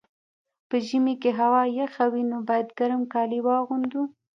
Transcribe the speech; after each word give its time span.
په 0.69 0.75
ژمي 0.87 1.15
کي 1.21 1.31
هوا 1.39 1.61
یخه 1.79 2.05
وي، 2.11 2.23
نو 2.31 2.37
باید 2.49 2.67
ګرم 2.79 3.01
کالي 3.13 3.39
واغوندو. 3.43 4.03